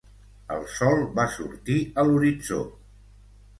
El 0.55 0.63
sol 0.75 1.03
va 1.19 1.27
sortir 1.35 1.77
a 1.93 2.07
l'horitzó. 2.11 2.61